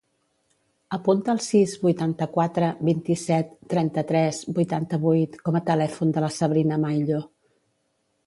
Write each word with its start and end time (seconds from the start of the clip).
Apunta 0.95 1.33
el 1.33 1.41
sis, 1.47 1.73
vuitanta-quatre, 1.81 2.69
vint-i-set, 2.87 3.53
trenta-tres, 3.73 4.41
vuitanta-vuit 4.59 5.37
com 5.49 5.59
a 5.59 5.63
telèfon 5.69 6.15
de 6.17 6.25
la 6.27 6.31
Sabrina 6.39 6.81
Maillo. 6.87 7.21